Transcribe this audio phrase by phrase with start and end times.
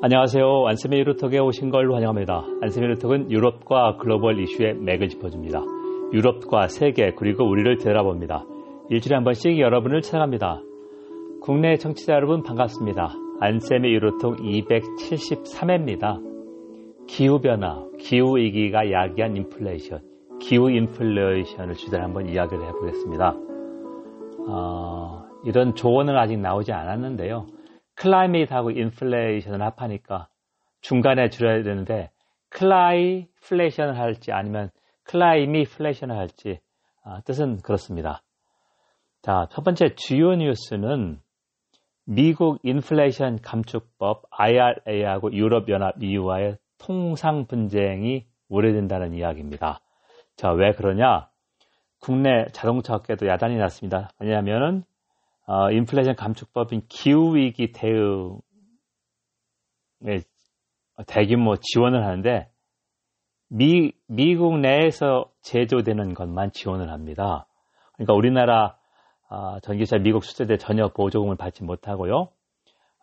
[0.00, 0.64] 안녕하세요.
[0.68, 2.44] 안세미 유로톡에 오신 걸 환영합니다.
[2.62, 5.60] 안세미 유로톡은 유럽과 글로벌 이슈의 맥을 짚어줍니다.
[6.12, 8.44] 유럽과 세계 그리고 우리를 되돌아봅니다.
[8.90, 10.62] 일주일에 한 번씩 여러분을 찾아갑니다.
[11.42, 13.12] 국내 청취자 여러분 반갑습니다.
[13.40, 16.20] 안세미 유로톡 273회입니다.
[17.08, 20.00] 기후변화, 기후위기가 야기한 인플레이션,
[20.40, 23.34] 기후 인플레이션을 주제로 한번 이야기를 해보겠습니다.
[24.46, 27.57] 어, 이런 조언은 아직 나오지 않았는데요.
[27.98, 30.28] climate하고 인플레이션을 합하니까
[30.80, 32.10] 중간에 줄여야 되는데
[32.50, 34.70] cliflation을 할지 아니면
[35.04, 36.60] climiflation을 할지
[37.02, 38.22] 아, 뜻은 그렇습니다.
[39.22, 41.18] 자, 첫 번째 주요 뉴스는
[42.04, 49.80] 미국 인플레이션 감축법 IRA하고 유럽연합 EU와의 통상 분쟁이 우려된다는 이야기입니다.
[50.36, 51.28] 자, 왜 그러냐?
[52.00, 54.10] 국내 자동차 업계도 야단이 났습니다.
[54.20, 54.84] 왜냐하면은
[55.48, 58.38] 어, 인플레이션 감축법인 기후위기 대응에
[61.06, 62.50] 대규모 지원을 하는데
[63.48, 67.46] 미, 미국 내에서 제조되는 것만 지원을 합니다.
[67.94, 68.76] 그러니까 우리나라
[69.30, 72.28] 어, 전기차 미국 수출대 전혀 보조금을 받지 못하고요.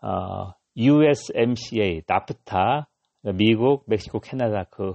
[0.04, 2.88] 어, USMCA, 나프타,
[3.24, 4.94] 미국, 멕시코, 캐나다 그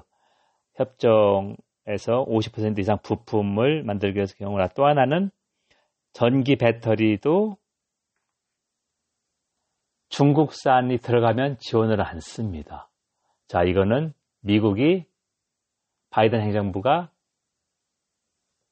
[0.76, 5.32] 협정에서 50% 이상 부품을 만들기 위해서 경우나 또 하나는
[6.12, 7.56] 전기 배터리도
[10.08, 12.90] 중국산이 들어가면 지원을 안 씁니다.
[13.46, 15.06] 자, 이거는 미국이
[16.10, 17.10] 바이든 행정부가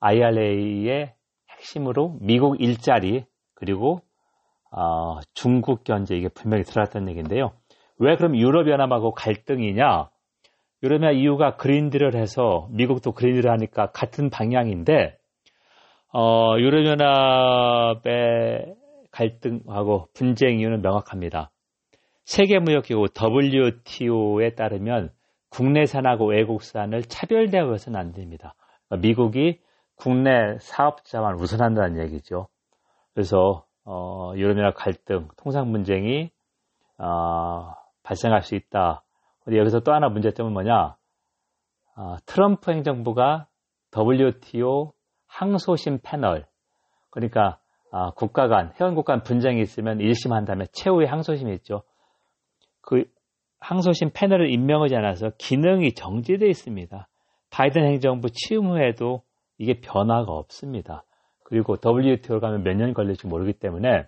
[0.00, 1.14] IRA의
[1.50, 4.00] 핵심으로 미국 일자리 그리고
[4.70, 7.52] 어, 중국 견제 이게 분명히 들어갔다는 얘기인데요.
[7.98, 10.10] 왜 그럼 유럽연합하고 갈등이냐?
[10.82, 15.17] 유럽연합 이유가 그린딜을 해서 미국도 그린딜을 하니까 같은 방향인데
[16.12, 18.04] 어, 유럽연합의
[19.10, 21.50] 갈등하고 분쟁 이유는 명확합니다.
[22.24, 25.10] 세계무역기구 WTO에 따르면
[25.50, 28.54] 국내산하고 외국산을 차별대우해서는 안 됩니다.
[28.88, 29.60] 그러니까 미국이
[29.96, 32.48] 국내 사업자만 우선한다는 얘기죠.
[33.14, 36.30] 그래서 어, 유럽연합 갈등, 통상 분쟁이
[36.98, 39.02] 어, 발생할 수 있다.
[39.50, 40.96] 여기서 또 하나 문제점은 뭐냐?
[41.96, 43.48] 어, 트럼프 행정부가
[43.96, 44.92] WTO
[45.28, 46.46] 항소심 패널
[47.10, 47.58] 그러니까
[47.90, 51.82] 아, 국가 간 회원 국가 간 분쟁이 있으면 1심 한 다음에 최후의 항소심이 있죠.
[52.82, 53.04] 그
[53.60, 57.08] 항소심 패널을 임명하지 않아서 기능이 정지되어 있습니다.
[57.50, 59.22] 바이든 행정부 취임 후에도
[59.56, 61.04] 이게 변화가 없습니다.
[61.44, 64.06] 그리고 WTO 가면 몇 년 걸릴지 모르기 때문에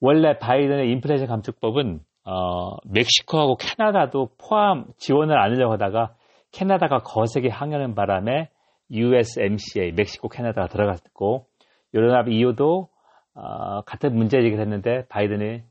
[0.00, 6.14] 원래 바이든의 인플레이션 감축법은 어, 멕시코하고 캐나다도 포함 지원을 안 하려고 하다가
[6.50, 8.50] 캐나다가 거세게 항의하는 바람에
[8.90, 11.46] USMCA, 멕시코, 캐나다가 들어갔고
[11.94, 12.88] 유럽 EU도
[13.34, 15.62] 어, 같은 문제 제기를 했는데 바이든이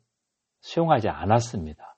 [0.62, 1.96] 수용하지 않았습니다.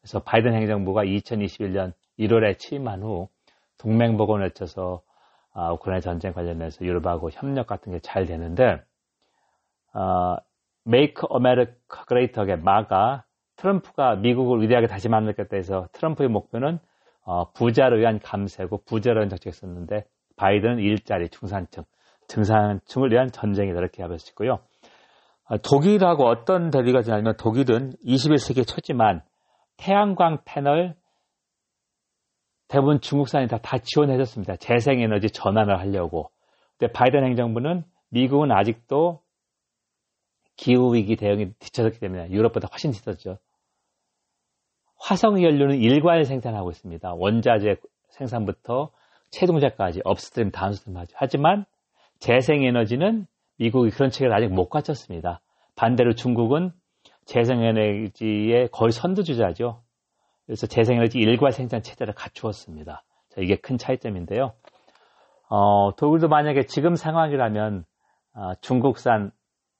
[0.00, 3.28] 그래서 바이든 행정부가 2021년 1월에 취임한 후
[3.78, 5.02] 동맹복원을 외쳐서
[5.54, 8.82] 어, 우크라이나 전쟁 관련해서 유럽하고 협력 같은 게 잘 되는데
[9.94, 10.36] 어,
[10.86, 11.76] Make America
[12.08, 13.24] Great의 마가
[13.56, 16.78] 트럼프가 미국을 위대하게 다시 만들겠다 해서 트럼프의 목표는
[17.24, 20.04] 어, 부자를 위한 감세고 위한 정책을 썼는데
[20.36, 21.84] 바이든은 일자리, 중산층,
[22.28, 24.58] 중산층을 위한 전쟁이다 이렇게 하고 있고요.
[25.46, 29.22] 아, 독일하고 어떤 대비가 지냐면 독일은 21세기 초지만
[29.76, 30.96] 태양광 패널
[32.68, 34.56] 대부분 중국산이 다, 다 지원해줬습니다.
[34.56, 36.30] 재생에너지 전환을 하려고.
[36.78, 39.20] 근데 바이든 행정부는 미국은 아직도
[40.56, 43.38] 기후위기 대응이 뒤쳐졌기 때문에 유럽보다 훨씬 뒤졌죠.
[44.98, 47.14] 화석 연료는 일괄 생산하고 있습니다.
[47.14, 47.76] 원자재
[48.10, 48.90] 생산부터
[49.34, 51.14] 최종자까지 upstream, downstream 하죠.
[51.16, 51.64] 하지만
[52.20, 53.26] 재생에너지는
[53.58, 55.40] 미국이 그런 체계를 아직 못 갖췄습니다.
[55.76, 56.72] 반대로 중국은
[57.26, 59.82] 재생에너지의 거의 선두주자죠.
[60.46, 63.02] 그래서 재생에너지 일괄 생산 체제를 갖추었습니다.
[63.30, 64.52] 자, 이게 큰 차이점인데요.
[65.48, 67.84] 어, 독일도 만약에 지금 상황이라면
[68.34, 69.30] 어, 중국산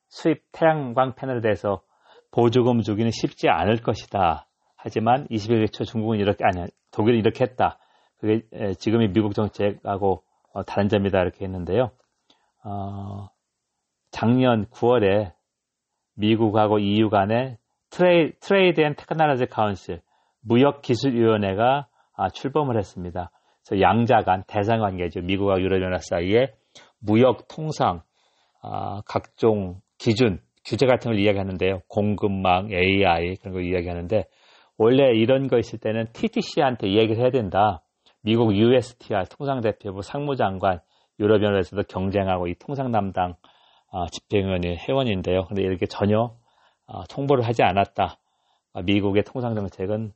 [0.08, 1.82] 수입 태양광 패널에 대해서
[2.30, 4.46] 보조금 주기는 쉽지 않을 것이다.
[4.76, 7.78] 하지만 21세기 초 중국은 이렇게 아니 독일은 이렇게 했다.
[8.24, 10.22] 그게 지금의 미국 정책하고
[10.54, 11.90] 어, 다른 점이다 이렇게 했는데요.
[12.64, 13.28] 어,
[14.10, 15.32] 작년 9월에
[16.14, 17.10] 미국하고 EU
[17.90, 20.00] Tra, Trade and Technology Council
[20.40, 23.30] 무역기술위원회가 아, 출범을 했습니다.
[23.66, 25.20] 그래서 양자 간 대상관계죠.
[25.20, 26.54] 미국과 유럽연합 사이에
[27.00, 28.02] 무역 통상
[28.62, 31.80] 아, 각종 기준 규제 같은 걸 이야기하는데요.
[31.88, 34.24] 공급망, AI 그런 걸 이야기하는데
[34.78, 37.83] 원래 이런 거 있을 때는 TTC한테 이야기를 해야 된다.
[38.24, 40.80] 미국 USTR 통상대표부 상무장관
[41.20, 43.34] 유럽연합에서도 경쟁하고 이 통상 담당
[43.90, 45.44] 어, 집행위원회 회원인데요.
[45.44, 46.34] 근데 이렇게 전혀
[46.86, 48.18] 어, 통보를 하지 않았다.
[48.84, 50.12] 미국의 통상정책은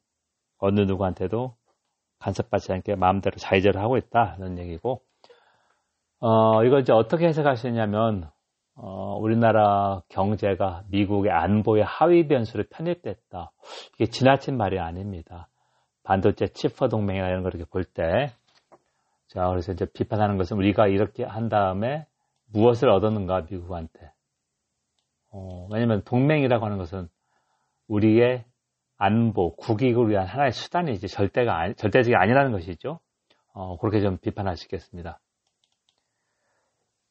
[0.59, 1.55] 어느 누구한테도
[2.19, 5.03] 간섭받지 않게 마음대로 자의제를 하고 있다는 얘기고,
[6.21, 8.29] 어, 이걸 이제 어떻게 해석하시냐면,
[8.75, 13.53] 어, 우리나라 경제가 미국의 안보의 하위 변수를 편입됐다.
[13.95, 15.49] 이게 지나친 말이 아닙니다.
[16.09, 18.33] 반도체 치퍼 동맹이나 이런 걸 이렇게 볼 때,
[19.27, 22.07] 자, 그래서 이제 비판하는 것은 우리가 이렇게 한 다음에
[22.51, 24.11] 무엇을 얻었는가, 미국한테.
[25.31, 27.09] 어, 왜냐면 동맹이라고 하는 것은
[27.89, 28.47] 우리의
[28.97, 33.01] 안보, 국익을 위한 하나의 수단이지 절대가 아니, 절대적이 아니라는 것이죠.
[33.53, 34.17] 어, 그렇게 좀
[34.65, 35.21] 있겠습니다.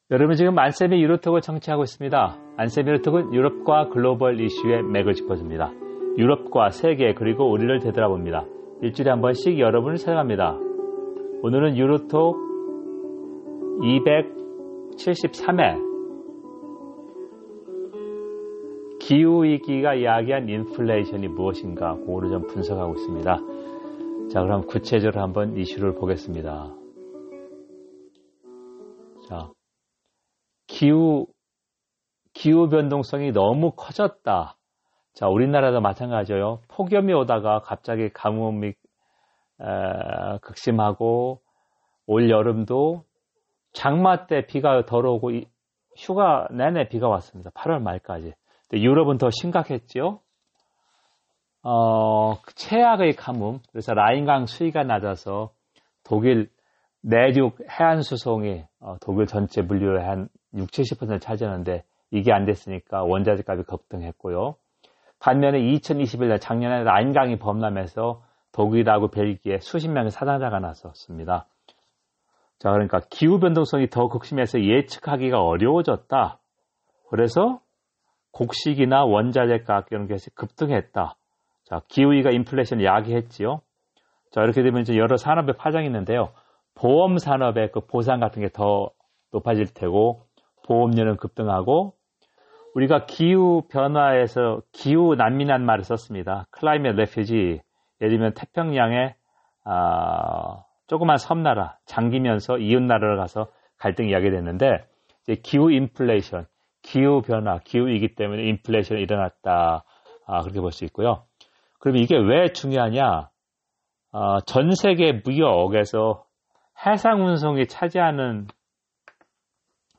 [0.10, 2.38] 여러분 지금 안쌤이 유로톡을 청취하고 있습니다.
[2.58, 5.72] 안쌤이 유로톡은 유럽과 글로벌 이슈의 맥을 짚어줍니다.
[6.18, 8.57] 유럽과 세계 그리고 우리를 되돌아봅니다.
[8.82, 10.58] 일주일에 한 번씩 여러분을 찾아갑니다.
[11.42, 12.38] 오늘은 유로톡
[13.82, 15.88] 273회
[19.00, 23.38] 기후위기가 이야기한 인플레이션이 무엇인가 그거를 좀 분석하고 있습니다.
[24.30, 26.76] 자 그럼 구체적으로 한번 이슈를 보겠습니다.
[29.28, 29.52] 자
[30.68, 31.26] 기후
[32.34, 34.56] 기후 변동성이 너무 커졌다.
[35.18, 36.60] 자 우리나라도 마찬가지예요.
[36.68, 38.76] 폭염이 오다가 갑자기 가뭄이 에,
[40.42, 41.42] 극심하고
[42.06, 43.04] 올 여름도
[43.74, 45.32] 장마 때 비가 덜 오고
[45.98, 47.50] 휴가 내내 비가 왔습니다.
[47.50, 48.36] 8월 말까지.
[48.72, 50.22] 유럽은 더 심각했죠.
[51.64, 53.62] 어, 최악의 가뭄.
[53.72, 55.50] 그래서 라인강 수위가 낮아서
[56.04, 56.52] 독일
[57.02, 63.42] 내륙 해안 수송이 어, 독일 전체 물류의 한 6, 70% 차지하는데 이게 안 됐으니까 원자재
[63.48, 64.58] 값이 급등했고요.
[65.20, 68.22] 반면에 2021년 작년에 라인강이 범람해서
[68.52, 71.48] 독일하고 벨기에 수십 명의 사상자가 났었습니다.
[72.60, 76.40] 자, 그러니까 기후 변동성이 더 극심해서 예측하기가 어려워졌다.
[77.10, 77.60] 그래서
[78.32, 81.16] 곡식이나 원자재 가격 이런 것이 급등했다.
[81.66, 83.62] 자, 기후위가 인플레이션을 야기했지요.
[84.32, 86.30] 자, 이렇게 되면 이제 여러 산업의 파장이 있는데요.
[86.76, 88.92] 보험 산업의 그 보상 같은 게 더
[89.32, 90.22] 높아질 테고
[90.66, 91.94] 보험료는 급등하고
[92.78, 96.46] 우리가 기후 변화에서 기후 난민한 말을 썼습니다.
[96.52, 97.60] 클라이밋 레퓨지
[98.02, 99.16] 예를 들면 태평양에
[99.66, 103.48] 아, 조그만 섬나라 잠기면서 이웃 나라를 가서
[103.80, 104.86] 갈등이 야기됐는데
[105.42, 106.46] 기후 인플레이션
[106.84, 109.84] 기후 변화, 기후이기 때문에 인플레이션이 일어났다.
[110.28, 111.24] 아, 그렇게 볼 수 있고요.
[111.80, 113.30] 그럼 이게 왜 중요하냐?
[114.12, 116.24] 아, 전 세계 무역에서
[116.86, 118.46] 해상 운송이 차지하는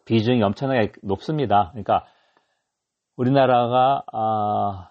[0.07, 1.71] 비중이 엄청나게 높습니다.
[1.73, 2.07] 그러니까
[3.19, 4.91] 우리나라가 아,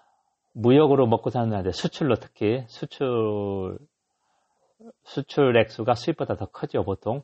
[0.52, 3.78] 무역으로 먹고 사는 나라인데 수출로 특히 수출
[5.02, 7.22] 수출 액수가 수입보다 더 크죠 보통.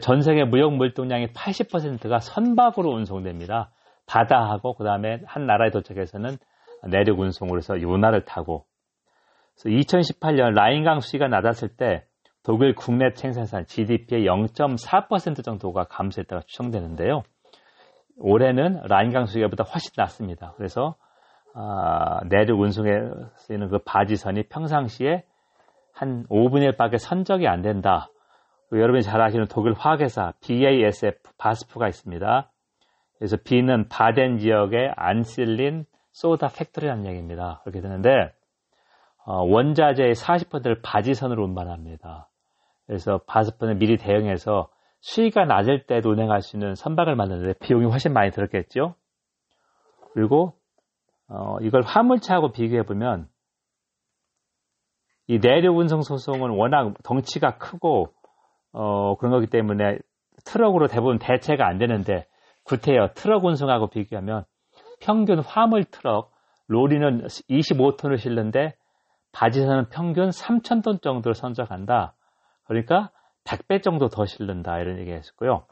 [0.00, 3.70] 전 세계 무역 물동량의 80%가 선박으로 운송됩니다.
[4.06, 6.38] 바다하고 그 다음에 한 나라에 도착해서는
[6.88, 8.64] 내륙 운송으로 해서 요나를 타고
[9.60, 12.04] 그래서 2018년 라인강 수위가 낮았을 때
[12.42, 17.22] 독일 국내 생산산 GDP의 0.4% 정도가 감소했다가 추정되는데요.
[18.20, 20.54] 올해는 라인강 수위가보다 훨씬 낮습니다.
[20.56, 20.94] 그래서
[21.54, 22.90] 아, 내륙 운송에
[23.36, 25.24] 쓰이는 그 바지선이 평상시에
[25.92, 28.08] 한 5분의 1밖에 선적이 안 된다.
[28.72, 32.50] 여러분이 잘 아시는 독일 화학회사 BASF 바스프가 있습니다.
[33.18, 37.60] 그래서 B는 바덴 지역의 아닐린 소다 factory라는 얘기입니다.
[37.64, 38.32] 그렇게 되는데
[39.24, 42.28] 어, 원자재의 40%를 바지선으로 운반합니다.
[42.86, 44.68] 그래서 바스프는 미리 대응해서
[45.00, 45.84] 수위가 낮을
[46.42, 48.94] 수 있는 선박을 만드는데 비용이 훨씬 많이 들었겠죠.
[50.12, 50.54] 그리고
[51.28, 53.28] 어, 이걸 화물차하고 비교해 보면
[55.26, 58.12] 이 내륙 운송 소송은 워낙 덩치가 크고
[58.72, 59.98] 어, 그런 거기 때문에
[60.44, 62.26] 트럭으로 대부분 대체가 안 되는데
[62.64, 64.44] 구태여 트럭 운송하고 비교하면
[65.00, 66.32] 평균 화물 트럭
[66.66, 68.74] 로리는 25톤을 실는데
[69.32, 72.14] 바지선은 평균 3,000톤 정도를 선적한다.
[72.64, 73.10] 그러니까
[73.44, 74.78] 100배 정도 더 실른다.
[74.78, 75.66] 이런 얘기 했었고요.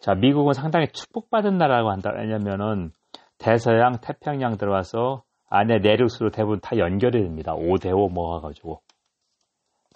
[0.00, 2.12] 자, 미국은 상당히 축복받은 나라라고 한다.
[2.14, 2.92] 왜냐면은
[3.38, 7.54] 대서양, 태평양 들어와서 안에 내륙수로 대부분 다 연결이 됩니다.
[7.54, 8.80] 5대5 모아가지고.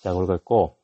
[0.00, 0.76] 자, 그러고 있고.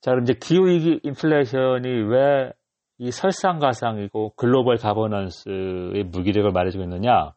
[0.00, 2.52] 자, 그럼 이제 기후위기 인플레이션이 왜
[3.00, 7.32] 이 설상가상이고 글로벌 가버넌스의 무기력을 말해주고 있느냐?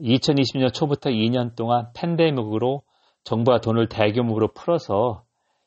[0.00, 2.82] 2020년 초부터 2년 동안 팬데믹으로
[3.24, 5.23] 정부가 돈을 대규모로 풀어서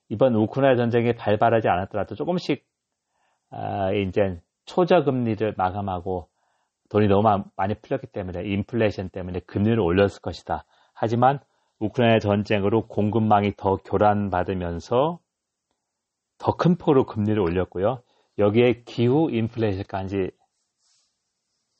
[0.09, 2.65] 이번 우크라이나 전쟁이 발발하지 않았더라도 조금씩
[3.49, 6.27] 아, 이제 초저금리를 마감하고
[6.89, 10.65] 돈이 너무 많이 풀렸기 때문에 인플레이션 때문에 금리를 올렸을 것이다.
[10.93, 11.39] 하지만
[11.79, 15.19] 우크라이나 전쟁으로 공급망이 더 교란받으면서
[16.39, 18.01] 더 큰 폭으로 금리를 올렸고요.
[18.37, 20.31] 여기에 기후 인플레이션까지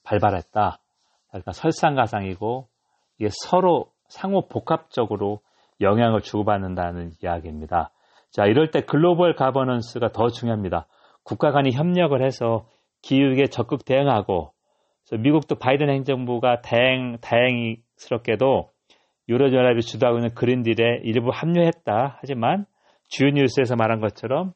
[0.04, 0.80] 발발했다.
[1.30, 2.68] 그러니까 설상가상이고
[3.20, 5.42] 이게 서로 상호 복합적으로
[5.82, 7.92] 영향을 주고받는다는 이야기입니다.
[8.32, 10.88] 자, 이럴 때 글로벌 가버넌스가 더 중요합니다.
[11.24, 12.68] 국가 간이 협력을 해서
[13.02, 14.52] 기후에 적극 대응하고
[15.12, 18.70] 미국도 바이든 행정부가 다행, 다행스럽게도
[19.30, 22.18] 유럽연합이 주도하고 있는 그린딜에 일부 합류했다.
[22.20, 22.66] 하지만
[23.10, 24.54] 주요 뉴스에서 말한 것처럼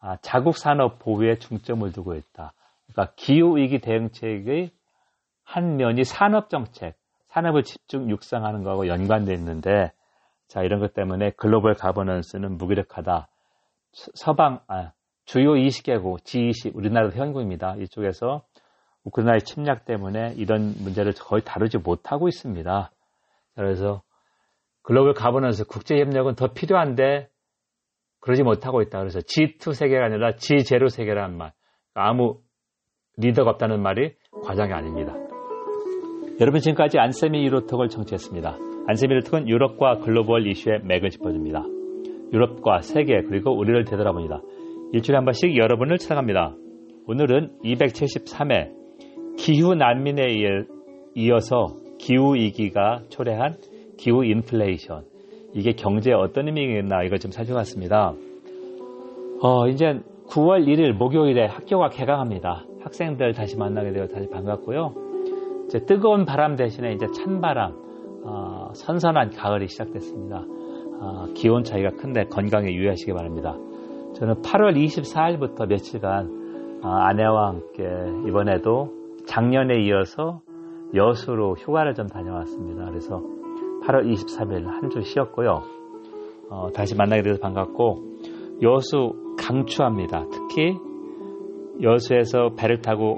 [0.00, 2.52] 아, 자국 산업 보호에 중점을 두고 있다.
[2.86, 4.70] 그러니까 기후위기 대응책의
[5.44, 6.94] 한 면이 산업정책,
[7.28, 9.92] 산업을 집중 육성하는 거하고 연관되어 있는데
[10.50, 13.28] 자 이런 것 때문에 글로벌 가버넌스는 무기력하다.
[13.92, 14.90] 서방 아,
[15.24, 17.76] 주요 20개국 G20 우리나라도 현국입니다.
[17.78, 18.42] 이쪽에서
[19.04, 22.90] 우크라이나의 침략 때문에 이런 문제를 거의 다루지 못하고 있습니다.
[23.54, 24.02] 그래서
[24.82, 27.28] 글로벌 가버넌스 국제협력은 더 필요한데
[28.18, 28.98] 그러지 못하고 있다.
[28.98, 31.52] 그래서 G2 세계가 아니라 G0 세계라는 말.
[31.94, 32.40] 아무
[33.18, 35.14] 리더가 없다는 말이 과장이 아닙니다.
[36.40, 38.69] 여러분 지금까지 안세미 유로톡을 청취했습니다.
[38.90, 41.64] 안세미 유로톡은 유럽과 글로벌 이슈의 맥을 짚어줍니다.
[42.32, 44.40] 유럽과 세계 그리고 우리를 되돌아봅니다.
[44.92, 46.56] 일주일에 한 번씩 여러분을 찾아갑니다.
[47.06, 48.72] 오늘은 273회
[49.38, 50.26] 기후 난민에
[51.14, 53.58] 이어서 기후 위기가 초래한
[53.96, 55.04] 기후 인플레이션
[55.54, 58.14] 이게 경제에 어떤 의미가 있나 이걸 좀 살펴봤습니다.
[59.40, 62.64] 어, 이제 9월 1일 목요일에 학교가 개강합니다.
[62.82, 64.94] 학생들 다시 만나게 되어 다시 반갑고요.
[65.66, 67.89] 이제 뜨거운 바람 대신에 이제 찬 바람, 어,
[68.74, 70.44] 선선한 가을이 시작됐습니다.
[71.02, 73.56] 어, 기온 차이가 큰데 건강에 유의하시기 바랍니다.
[74.16, 77.84] 저는 8월 24일부터 며칠간 어, 아내와 함께
[78.28, 78.90] 이번에도
[79.26, 80.40] 작년에 이어서
[80.94, 82.84] 여수로 휴가를 좀 다녀왔습니다.
[82.86, 83.22] 그래서
[83.84, 85.62] 8월 23일 한 주 쉬었고요.
[86.50, 88.02] 어, 다시 만나게 돼서 반갑고
[88.62, 90.24] 여수 강추합니다.
[90.32, 90.76] 특히
[91.80, 93.16] 여수에서 배를 타고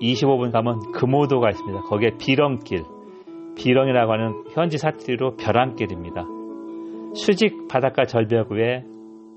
[0.00, 1.80] 25분 가면 금오도가 있습니다.
[1.84, 2.84] 거기에 비렁길,
[3.56, 6.24] 비렁이라고 하는 현지 사투리로 벼랑길입니다.
[7.14, 8.84] 수직 바닷가 절벽 위에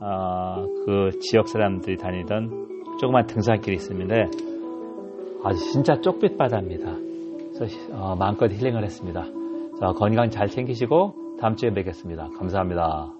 [0.01, 4.15] 어, 그 지역 사람들이 다니던 조그만 등산길이 있습니다.
[5.43, 6.93] 아주 진짜 쪽빛 바다입니다.
[7.53, 9.23] 그래서 어, 마음껏 힐링을 했습니다.
[9.79, 12.29] 자, 건강 잘 챙기시고 다음 주에 뵙겠습니다.
[12.37, 13.18] 감사합니다.